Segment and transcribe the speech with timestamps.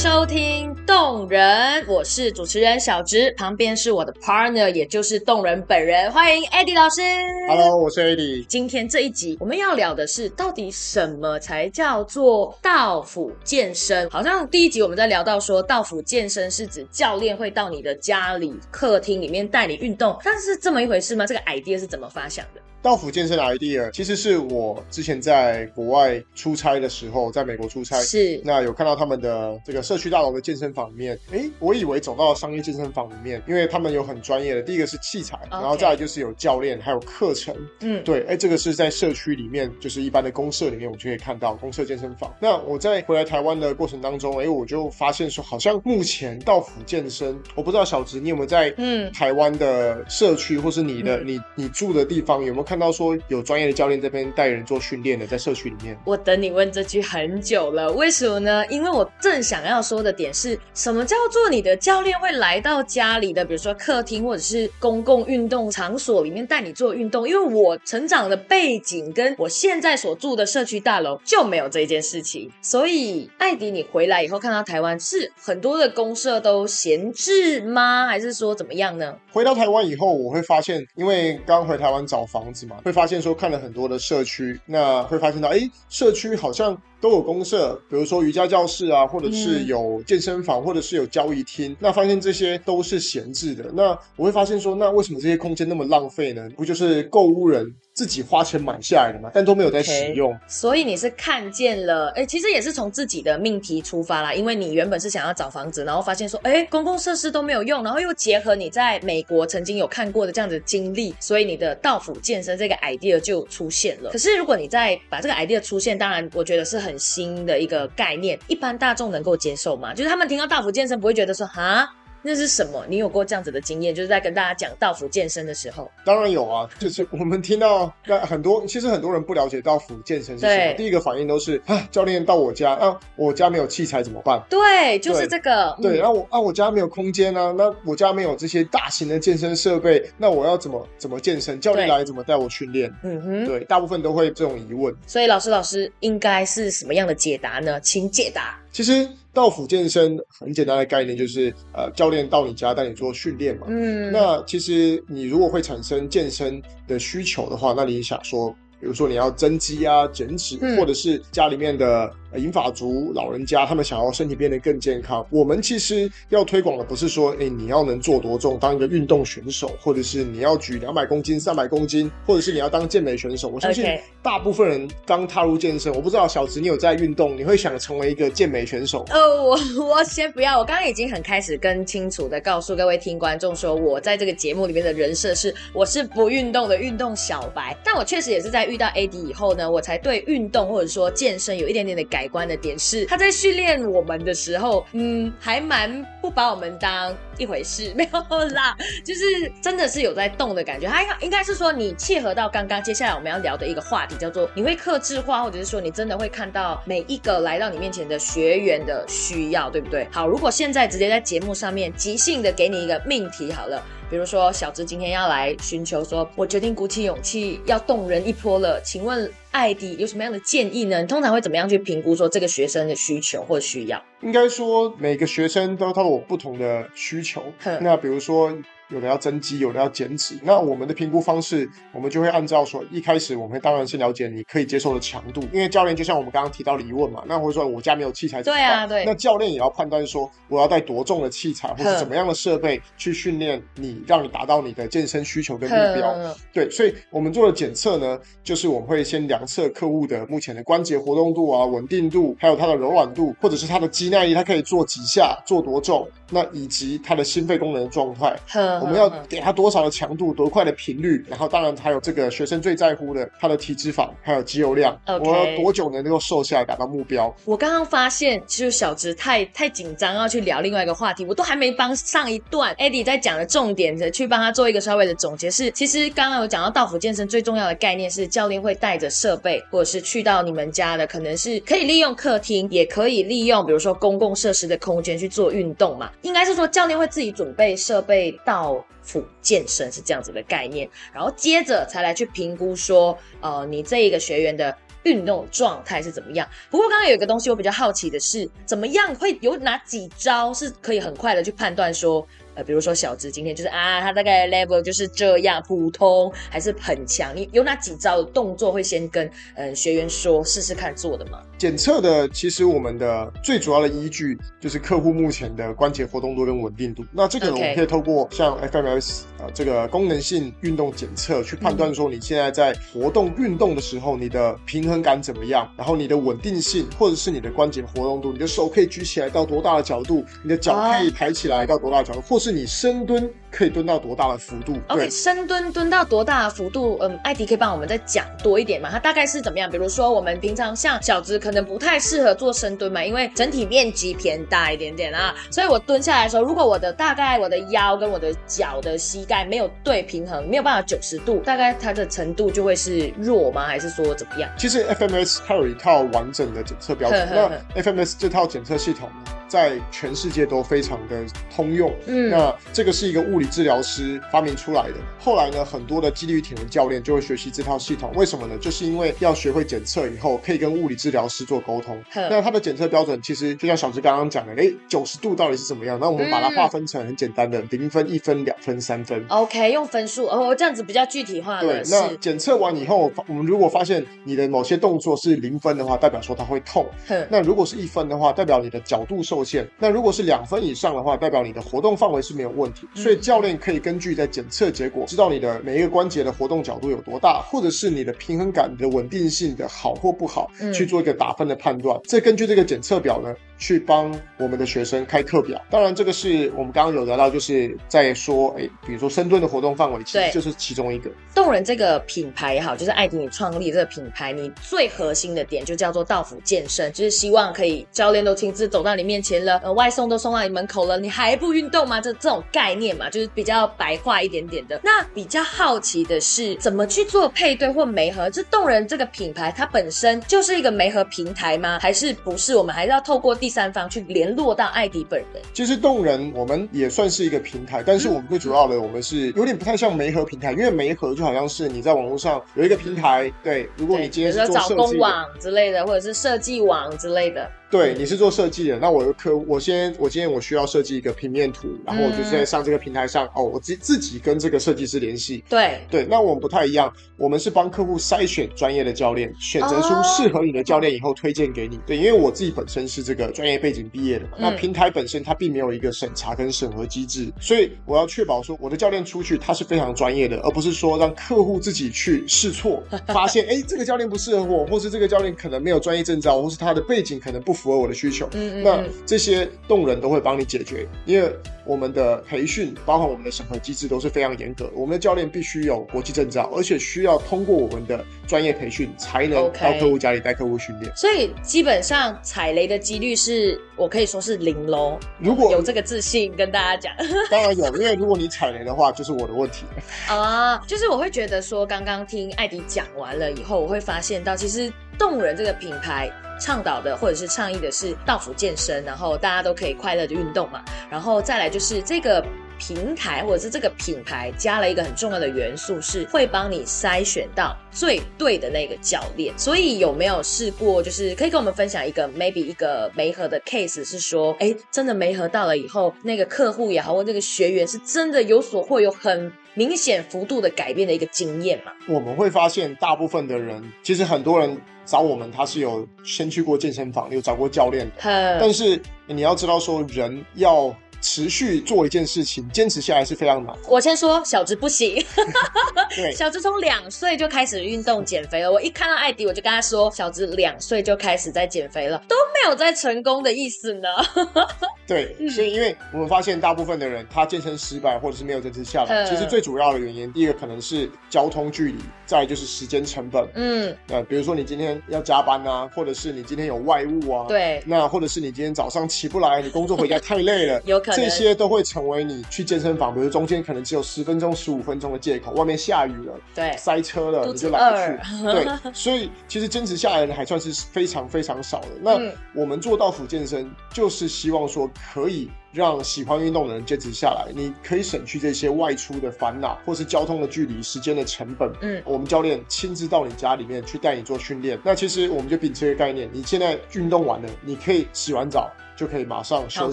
[0.00, 7.02] 收听动人，我是主持人小直，旁边是我的 partner，也就是动人本人，欢迎 Eddie 老师。
[7.48, 8.44] Hello，我是 Eddie。
[8.44, 14.08] 今天这一集我们要聊的是，到底什么才叫做道府健身？
[14.08, 21.26] 好像第一集我们在聊到说，道府健身是指教练会到你的家里、客厅里面带你运动，但是这么一回事吗？
[21.26, 22.60] 这个 idea 是怎么发想的？
[22.82, 28.40] 道府健身的 idea 其实是我之前在国外出差的时候，在美国出差，是。
[28.44, 42.32] 那有看到他们的这个社区大楼的健身房里面，诶，我以为走到商业健身房里面，因为他们有很专业的，第一个是器材，然后再来就是有教练，还有课程，嗯，对，哎，这个是在社区里面，就是一般的公社里面，我就可以看到公社健身房。
[42.40, 49.12] 那我在回来台湾的过程当中，哎，我就发现说，好像目前道府健身，我不知道小直你有没有在嗯。
[49.12, 55.96] 台湾的社区，或是你的、你你住的地方，有没有看到说有专业的教练这边带人做训练的，在社区里面？
[56.04, 58.66] 我等你问这句很久了，为什么呢？
[58.66, 67.26] 因为我正想要说的点是什么叫做你的教练会来到家里的，比如说客厅或者是公共运动场所里面带你做运动。
[67.26, 78.06] 因为我成长的背景跟我现在所住的社区大楼就没有这件事情，所以艾迪，你回来以后看到台湾是很多的公社都闲置吗？
[78.06, 79.16] 还是说怎么样呢？
[79.32, 93.70] 回到台湾以后，我会发现，因为刚回台湾找房子会发现说看了很多的社区，那会发现到，哎，社区好像都有公社，比如说瑜伽教室啊，或者是嗯有健身房，或者是有交易厅，那发现这些都是闲置的。
[93.74, 96.48] 那我会发现说，那为什么这些空间那么浪费呢？
[96.56, 100.36] 不就是购物人自己花钱买下来的吗，但都没有在使用。
[100.48, 114.10] 所以你是看见了，哎、其实也是从自己的命题出发啦，因为你原本是想要找房子，然后发现说，哎、公共设施都没有用，然后又结合你在美国曾经有看过的这样子的经历，所以你的道府健身这个 idea 就出现了。
[114.10, 119.92] 可是如果你再把这个 idea 出现，当然我觉得是很很新的一个概念，一般大众能够接受吗？
[119.92, 121.86] 就是他们听到大幅健身不会觉得说，哈。
[122.22, 122.84] 那是什么？
[122.88, 123.94] 你有过这样子的经验？
[123.94, 134.42] 就是在跟大家讲道府健身的时候，当然有啊，就是我们听到那很多，其实很多人不了解道府健身是什么，第一个反应都是啊，教练到我家，啊，我家没有器材怎么办？
[134.50, 141.58] 对，就是这个，对，嗯然后我啊，我家没有空间啊，那我家没有这些大型的健身设备，那我要怎么怎么健身？
[141.60, 142.92] 教练来怎么带我训练？
[143.02, 144.94] 嗯哼，对，大部分都会这种疑问。
[145.06, 147.80] 所以老师，老师应该是什么样的解答呢？
[147.80, 148.58] 请解答。
[148.78, 153.66] 其实到府健身很简单的概念就是，呃，教练到你家带你做训练嘛。
[153.68, 173.48] 嗯，那其实你如果会产生健身的需求的话，那你想说，比如说你要增肌啊、减脂，嗯或者是家里面的呃银发族、老人家，他们想要身体变得更健康，我们其实要推广的不是说，哎，你要能做多重，当一个运动选手，或者是你要举两百公斤、三百公斤，或者是你要当健美选手。
[173.48, 173.84] 我相信
[174.22, 179.04] 大部分人刚踏入健身，我不知道小植你有在运动，你会想成为一个健美选手。
[179.08, 199.20] 呃，我我先不要，我刚刚已经很开始跟清楚的告诉各位听观众说，我在这个节目里面的人设是我是不运动的运动小白，但我确实也是在遇到 AD 以后呢，我才对运动或者说健身有一点点的改观的点是，他在训练我们的时候，嗯，还蛮不把我们当一回事， 没有啦，就是
[199.62, 200.88] 真的是有在动的感觉。
[200.88, 210.08] 他应该应该是说你契合到刚刚接下来我们要聊的一个话题，叫做你会克制化，或者是说你真的会看到每一个来到你面前的学员的需要，对不对？
[210.10, 213.80] 好，如果现在直接在节目上面即兴的给你一个命题好了。
[214.10, 218.80] 比如说，小智今天要来寻求说，我决定鼓起勇气要动人一波了。
[218.82, 221.02] 请问艾迪有什么样的建议呢？
[221.02, 224.02] 你通常会怎么样去评估说这个学生的需求或需要？
[224.22, 227.42] 应该说每个学生都他有不同的需求。
[227.80, 228.56] 那比如说
[228.88, 230.38] 有的要增肌，有的要减脂。
[230.42, 238.68] 那我们的评估方式，我们就会按照说，一开始我们当然是了解你可以接受的强度，因为教练就像我们刚刚提到的疑问嘛，那或者说我家没有器材怎么办？
[238.68, 246.14] 对啊对那教练也要判断说，我要带多重的器材或者怎么样的设备去训练你，让你达到你的健身需求跟目标。
[246.52, 258.34] 对，所以我们做的检测呢，就是我们会先量测客户的目前的关节活动度啊、稳定度，还有它的柔软度，或者是它的肌耐力，它可以做几下、做多重，那以及它的心肺功能的状态。
[258.80, 267.34] 哼我们要给他多少的强度、多快的频率，然后当然还有这个学生最在乎的他的体脂肪还有肌肉量我要多久能够瘦下来达到目标？
[267.44, 286.10] 我刚刚发现，其实小直太太紧张要去聊另外一个话题，我都还没帮上一段 Eddie 在讲的重点的去帮他做一个稍微的总结是，其实刚刚有讲到道府健身最重要的概念是教练会带着设备，或者是去到你们家的，可能是可以利用客厅，也可以利用比如说公共设施的空间去做运动嘛。
[286.22, 288.67] 应该是说教练会自己准备设备到
[289.02, 296.48] 府健身是这样子的概念，然后接着才来去评估说，呃，你这一个学员的运动状态是怎么样。
[296.70, 302.26] 不过刚刚有一个东西我比较好奇的是，怎么样会有哪几招是可以很快的去判断说？
[302.58, 307.32] 呃，比如说小智今天就是啊，他大概 level 就是这样，普通还是很强？
[307.36, 311.40] 你有哪几招的动作会先跟呃学员说，试试看做的吗？
[311.56, 317.04] 检测的其实我们的最主要的依据就是客户目前的关节活动度跟稳定度。
[317.12, 332.47] 那这个我们可以透过像 FMS 啊这个功能性运动检测去判断说你现在在活动运动的时候，你的平衡感怎么样，然后你的稳定性或者是你的关节活动度，你的手可以举起来到多大的角度，你的脚可以抬起来到多大的角度，或是。
[332.48, 336.96] 是你深蹲可以蹲到多大的幅度？OK，深蹲蹲到多大的幅度？
[337.02, 338.88] 嗯，艾迪可以帮我们再讲多一点吗？
[338.90, 339.70] 它大概是怎么样？
[339.70, 353.66] 比如说我们平常像小直可能不太适合做深蹲嘛，因为整体面积偏大一点点啊，所以我蹲下来的时候，如果我的大概我的腰跟我的脚的膝盖没有对平衡，没有办法九十度，大概它的程度就会是弱吗？
[353.66, 354.50] 还是说怎么样？
[354.56, 357.28] 其实 FMS 它有一套完整的检测标准，
[357.74, 359.32] 那 FMS 这套检测系统呢？
[359.48, 361.24] 在全世界都非常的
[361.54, 361.92] 通用。
[362.06, 364.94] 嗯，那这个是一个物理治疗师发明出来的。
[365.18, 368.12] 后来呢，很多的肌力体能教练就会学习这套系统。
[368.14, 368.56] 为什么呢？
[368.58, 371.98] 就是因为要学会检测以后，可以跟物理治疗师做沟通。
[372.14, 375.98] 那它的检测标准其实就像小芝刚刚讲的，哎，九十度到底是怎么样？
[375.98, 379.24] 那我们把它划分成很简单的零分、一分、两分、三分。
[379.28, 381.60] OK，用分数哦，这样子比较具体化。
[381.60, 386.86] 对，那检测完以后，我们如果发现你的某些动作是零分的话，代表说它会痛。
[387.30, 389.37] 那如果是一分的话，代表你的角度受。
[389.38, 389.68] 受限。
[389.78, 392.88] 那如果是两分以上的话，代表你的活动范围是没有问题。
[392.94, 402.00] 所以教练可以根据在检测结果，知道你的每一个关节的活动角度有多大，或者是你的平衡感的稳定性的好或不好，去做一个打分的判断。
[402.04, 403.32] 再根据这个检测表呢。
[403.58, 411.10] 去帮我们的学生开课表，当然这个是我们刚刚有聊到，就是在说，哎，比如说深蹲的活动范围，其实就是其中一个。
[411.34, 422.00] 动人这个品牌也好，就是艾迪你创立这个品牌，你最核心的点就叫做道府健身，就是希望可以教练都亲自走到你面前了，呃，外送都送到你门口了，你还不运动吗？
[422.00, 424.80] 这这种概念嘛，就是比较白话一点点的。
[424.84, 428.30] 那比较好奇的是，怎么去做配对或媒合？
[428.30, 431.78] 这动人这个品牌它本身就是一个媒合平台吗？
[431.80, 432.54] 还是不是？
[432.54, 447.50] 我们还是要透过第第三方去联络到艾迪本人，其实动人我们也算是一个平台，但是我们最主要的，我们是有点不太像媒合平台，因为媒合就好像是你在网络上有一个平台，对，如果你今天是做找工网之类的，或者是设计网之类的。
[447.70, 455.44] 对，你是做设计的，那我的客，我先，我今天我需要设计一个平面图，然后我就在上这个平台上，哦，我自自己跟这个设计师联系。
[455.50, 461.78] 对对，那我们不太一样，我们是帮客户筛选专业的教练，选择出适合你的教练以后推荐给你。
[461.86, 477.57] 对，因为我自己本身是这个专业背景毕业的，那平台本身它并没有一个审查跟审核机制，所以我要确保说我的教练出去他是非常专业的，而不是说让客户自己去试错，发现哎这个教练不适合我，或是这个教练可能没有专业证照，或是他的背景可能不。
[477.58, 481.30] 符合我的需求，嗯嗯那这些动人都会帮你解决，因为
[481.66, 484.70] 我们的培训，包括我们的审核机制都是非常严格。
[484.74, 490.90] 我们的教练必须有国际证照，而且需要通过我们的专业培训，才能到客户家里带客户训练。
[490.96, 494.98] 所以基本上踩雷的几率是我可以说是零喽。
[495.18, 496.92] 如果有这个自信跟大家讲，
[497.30, 499.64] 当然有，因为如果你踩雷的话，就是我的问题
[500.08, 500.56] 啊。
[500.66, 506.10] 就是我会觉得说，刚刚听艾迪讲完了以后，我会发现到其实动人这个品牌。
[506.40, 510.62] 倡导的或者是倡议的是道府健身，然后大家都可以快乐的运动嘛。
[510.88, 512.24] 然后再来就是这个
[512.60, 519.36] 平台或者是这个品牌加了一个很重要的元素，是会帮你筛选到最对的那个教练。
[519.36, 531.72] 所以有没有试过，就是可以跟我们分享一个 maybe 一个媒合的 case，是说，哎，真的媒合到了以后，那个客户也好，或那个学员是真的有所获，有很明显幅度的改变的一个经验嘛？
[531.88, 534.56] 我们会发现，大部分的人其实很多人。
[534.88, 538.38] 找我们，他是有先去过健身房，有找过教练的。
[538.40, 543.54] 但是你要知道，说人要持续做一件事情，坚持下来是非常难。
[543.66, 545.04] 我先说，小直不行。
[545.94, 548.50] 对，小直从两岁就开始运动减肥了。
[548.50, 553.88] 我一看到艾迪，我就跟他说，小直两岁就开始在减肥了，都没有在成功的意思呢。
[554.86, 563.26] 对，所以因为我们发现，大部分的人他健身失败，或者是没有坚持下来，其实最主要的原因，第一个可能是交通距离，再就是时间成本。
[563.34, 578.24] 嗯，呃，比如说你今天要加班啊，或者是你今天有外务啊，对，那或者是你今天早上起不来，你工作回家太累了，有可能这些都会成为你去健身房，比如中间可能只有十分钟、十五分钟的借口，外面下雨了，对，塞车了，你就来不去。
[578.24, 581.68] 对， 所以其实坚持下来的还算是非常非常少的。
[581.80, 581.98] 那
[582.34, 585.30] 我们做到府健身，就是希望说可以。
[585.52, 591.52] 让喜欢运动的人坚持下来，你可以省去这些外出的烦恼，或是交通的距离、时间的成本。
[591.62, 594.58] 嗯我们教练亲自到你家里面去带你做训练。
[594.62, 598.50] 那其实我们就秉持一个概念，你现在运动完了，你可以洗完澡。
[598.76, 599.72] 就可以马上休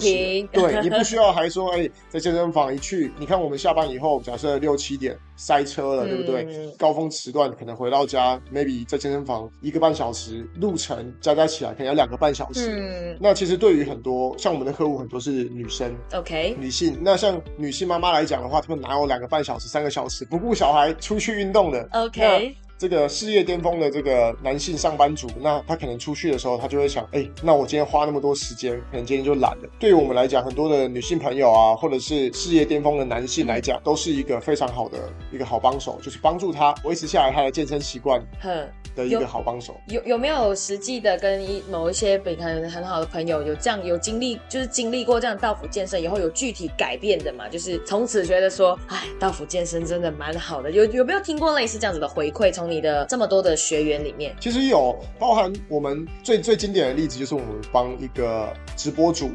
[0.00, 6.44] 息， 对你不需要还说，哎，在健身房一去，你看我们下班以后，假设六七点塞车了，对不对？
[6.48, 12.70] 嗯高峰时段可能回到家，maybe 在健身房一个半小时，路程加加起来可能要两个半小时。
[12.72, 16.98] 嗯那其实对于很多像我们的客户，很多是女生、，OK，女性。
[17.00, 29.68] 那像女性妈妈来讲的话，她们哪有两个半小时、三个小时不顾小孩出去运动的 OK 这个事业巅峰的这个男性上班族，那他可能出去的时候，他就会想，哎、那我今天花那么多时间，可能今天就懒了。
[29.78, 34.98] 对于我们来讲，很多的女性朋友啊，或者是事业巅峰的男性来讲，都是一个非常好的
[35.32, 38.50] 一个好帮手，就是帮助他维持下来他的健身习惯哼。
[38.94, 39.78] 的一个好帮手。
[39.88, 47.46] 有有没有实际的跟一某一些可能很好的朋友有这样有经历，就是经历过这样道府健身以后有具体改变的嘛？
[47.46, 50.70] 就是从此觉得说，哎，道府健身真的蛮好的。
[50.70, 52.50] 有有没有听过类似这样子的回馈？
[52.50, 59.30] 从你的这么多的学员里面，其实有包含我们最最经典的例子，就是我们帮一个直播主，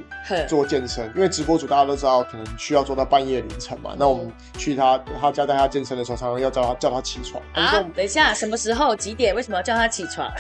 [0.47, 3.95] 做健身，因为直播主大家都知道，可能需要做到半夜凌晨嘛。
[3.97, 7.41] 那我们去他他家带他健身的时候，常常要叫他叫他起床。
[7.53, 9.33] 啊，等一下，什么时候几点？
[9.35, 10.31] 为什么要叫他起床？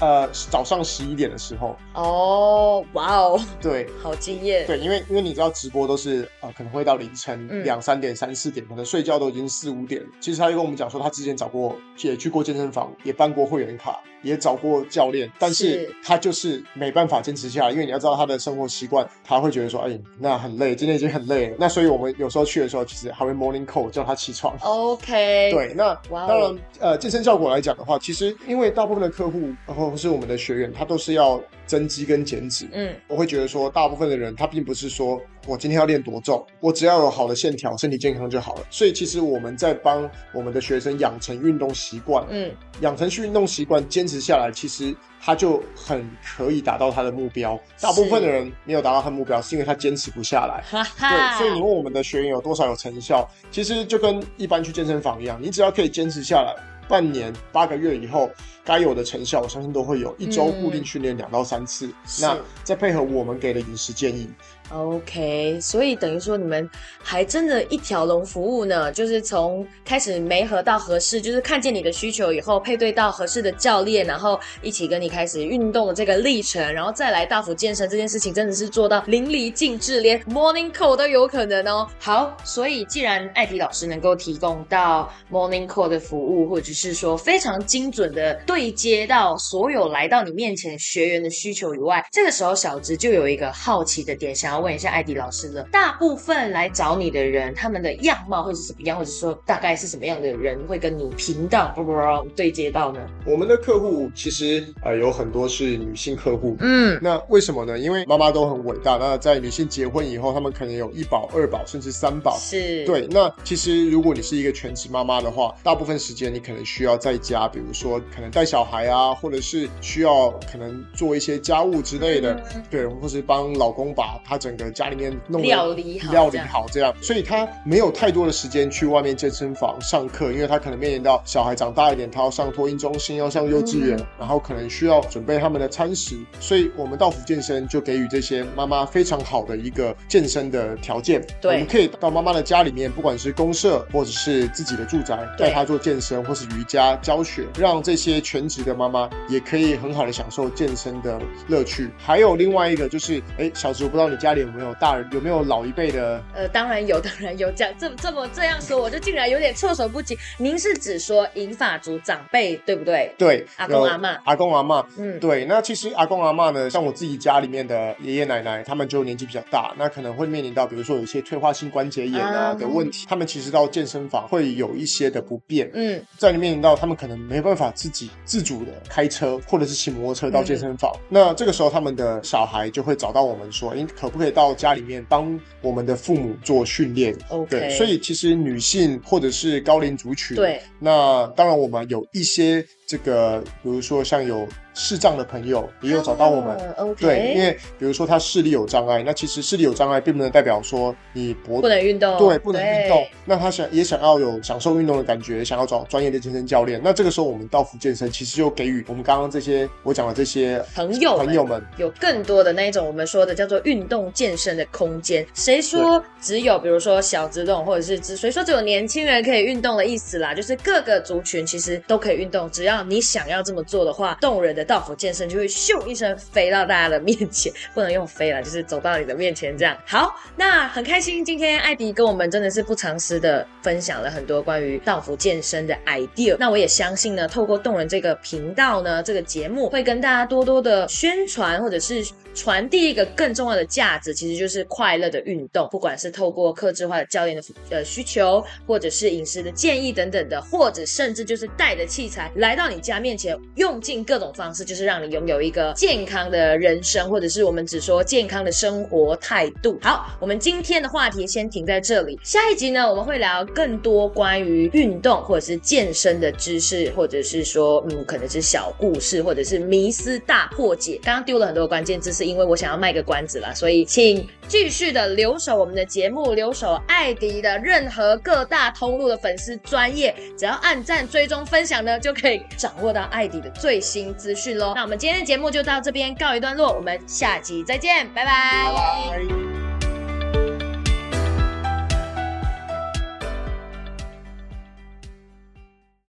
[0.00, 3.88] 呃，早上十一点的时候，哦，哇哦，对。
[4.02, 4.66] 好惊艳。
[4.66, 7.64] 对，因为因为你知道直播都是呃可能会到凌晨嗯。
[7.64, 10.04] 两三点、三四点，可能睡觉都已经四五点。
[10.20, 21.56] 其实他就跟我们讲说，他之前找过也去过健身房，也办过会员卡，也找过教练，但是是他就是没办法坚持下来，因为你要知道他的生活习惯，他会觉得说，哎，那很累，今天已经很累了。
[21.58, 24.56] 那所以我们有时候去的时候，其实还会 morning call 叫他起床。
[24.60, 32.66] OK，，对，那当然，呃，健身效果来讲的话，其实因为大部分的客户，然后是我们的学员，他都是要增肌跟减脂。
[32.72, 38.66] 嗯，我会觉得说，大部分的人他并不是说我今天要练多重，我只要有好的线条，身体健康就好了。
[38.70, 44.94] 所以其实我们在帮我们的学生养成运动习惯，嗯，养成运动习惯，坚持下来，其实
[45.26, 47.60] 他就很可以达到他的目标。
[47.80, 50.62] 大部分的人没有达到他的目标，是因为他坚持不下来。
[50.70, 56.54] 对，所以你问我们的学员有多少有成效，其实就跟一般去健身房一样，你只要可以坚持下来，
[56.88, 58.30] 半年、八个月以后，
[58.64, 60.14] 该有的成效，我相信都会有。
[60.16, 64.30] 一周固定训练两到三次，是那再配合我们给的饮食建议，
[64.72, 66.68] OK，所以等于说你们
[67.00, 81.88] 还真的一条龙服务呢，就是从开始没合到合适，就是看见你的需求以后，配对到合适的教练，然后一起跟你开始运动的这个历程，然后再来大幅健身这件事情，真的是做到淋漓尽致，连 Morning Call 都有可能哦。
[82.00, 95.62] 好，所以既然艾迪老师能够提供到 Morning Call 的服务，或者是说非常精准的对接到所有来到你面前学员的需求以外，这个时候小直就有一个好奇的点，想要问一下艾迪老师了。
[95.70, 103.00] 大部分来找你的人，他们的样貌会是怎么样，或者说大概是什么样的人会跟你频道不不不对接到呢？
[103.26, 106.56] 我们的客户其实呃有很多是女性客户。
[106.60, 107.78] 嗯，那为什么呢？
[107.78, 108.96] 因为妈妈都很伟大。
[108.96, 112.34] 那在女性结婚以后，她们可能有一宝、二宝，甚至三宝。
[112.38, 134.06] 是，，对，那其实如果你是一个全职妈妈的话，大部分时间你可能需要在家，比如说可能带小孩啊，或者是需要可能做一些家务之类的，嗯对，或是帮老公把他整个家里面弄料理好料理好这样，所以他没有太多的时间去外面健身房上课，因为他可能面临到小孩长大一点，他要上托婴中心，要上幼稚园，嗯。
[134.20, 141.24] 然后可能需要准备他们的餐食，所以我们到福健身就给予这些妈妈非常好的一个健身的条件。
[141.40, 141.54] 对。
[141.54, 151.90] 我们可以到妈妈的家里面，不管是公社或者是自己的住宅，带她做健身或是瑜伽教学，让这些全职的妈妈也可以很好的享受健身的乐趣。
[151.98, 156.22] 还有另外一个就是，哎，小植，我不知道你家里有没有大人，有没有老一辈的？
[156.34, 157.50] 呃，当然有，当然有。
[157.52, 160.16] 讲这这么这样说，我就竟然有点措手不及。
[160.36, 163.12] 您是指说银发族长辈对不对？
[163.16, 172.54] 对，阿公阿妈阿公阿妈，嗯，对，那其实阿公阿妈呢，像我自己家里面的爷爷奶奶，他们就年纪比较大，那可能会面临到，比如说有一些退化性关节炎啊啊。
[172.54, 194.46] 的问题，他们其实到健身房会有一些的不便，嗯，在里面临到他们可能没办法自己自主的开车或者是骑摩托车到健身房，嗯那这个时候他们的小孩就会找到我们说，哎，可不可以到家里面帮我们的父母做训练？OK 对，所以其实女性或者是高龄族群，对，那当然我们有一些这个，比如说像有
[194.78, 196.54] 视障的朋友，也有找到我们。
[196.76, 203.06] 哦对，因为比如说他视力有障碍，那其实视力有障碍并不能代表说你脖不能运动，对不能运动。
[203.24, 206.78] 那他想也想要有享受运动的感觉，想要找专业的健身教练。
[206.84, 215.26] 那这个时候我们到福健身其实就给予我们刚刚这些我讲的这些朋友朋友们，有更多的那一种我们说的叫做运动健身的空间。
[215.32, 220.34] 谁说只有比如说小子动，或者是只谁说只有年轻人可以运动的意思啦？
[220.34, 229.76] 就是各个族群其实都可以运动，只要你想要这么做的话，动人的道府健身就会咻一声飞到大家的面前，不能用飞了，就是走到你的面前这样。
[229.86, 236.36] 好，那很开心，今天艾迪跟我们真的是不藏私的分享了很多关于道府健身的 idea。
[236.38, 242.04] 那我也相信呢，透过动人这个频道呢，这个节目会跟大家多多的宣传，或者是
[242.34, 245.68] 传递一个更重要的价值，其实就是快乐的运动。
[245.70, 259.78] 不管是透过克制化的教练的呃需求，或者是饮食的建议等等的，或者甚至就是带着器材来到你家面前，用尽各种方式，就是让你拥有一个健康的人生，或者是我们只说健康的生活态度。
[259.82, 270.98] 好，我们今天的话题先停在这里，下一集呢，我们会聊更多关于运动或者是健身的知识，或者是说，嗯，可能是小故事，或者是迷思大破解。
[271.02, 284.72] 刚刚丢了很多关键字，是因为我想要卖个关子啦，所以请继续的留守我们的节目，留守艾迪的任何各大通路的粉丝专业，只要按赞、追踪、分享呢，就可以掌握到艾迪的最新资讯喽。
[284.74, 289.55] 那我们今天的节目就到这边告一段落，我们下集再见，拜拜。